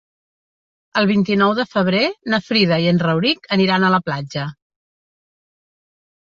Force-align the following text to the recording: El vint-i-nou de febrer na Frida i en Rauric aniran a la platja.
El 1.01 1.09
vint-i-nou 1.09 1.51
de 1.59 1.65
febrer 1.73 2.01
na 2.35 2.39
Frida 2.45 2.79
i 2.85 2.87
en 2.93 3.03
Rauric 3.05 3.45
aniran 3.59 3.87
a 3.87 3.93
la 3.97 4.01
platja. 4.09 4.49